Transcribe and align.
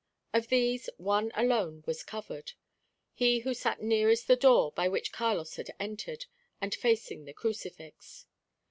Of 0.33 0.47
these, 0.47 0.89
one 0.97 1.31
alone 1.35 1.83
was 1.85 2.01
covered, 2.01 2.53
he 3.13 3.41
who 3.41 3.53
sat 3.53 3.83
nearest 3.83 4.25
the 4.27 4.35
door 4.35 4.71
by 4.71 4.87
which 4.87 5.11
Carlos 5.11 5.57
had 5.57 5.69
entered, 5.79 6.25
and 6.59 6.73
facing 6.73 7.25
the 7.25 7.33
crucifix. 7.33 8.25